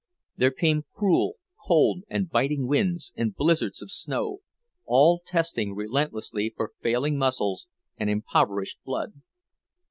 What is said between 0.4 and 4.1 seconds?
came cruel, cold, and biting winds, and blizzards of